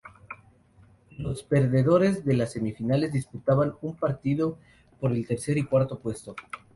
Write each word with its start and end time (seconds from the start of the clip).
Los 1.19 1.43
perdedores 1.43 2.25
de 2.25 2.33
las 2.33 2.53
semifinales 2.53 3.13
disputaban 3.13 3.75
un 3.83 3.95
partido 3.95 4.57
por 4.99 5.11
el 5.11 5.27
tercer 5.27 5.59
y 5.59 5.63
cuarto 5.67 5.99
puesto. 5.99 6.35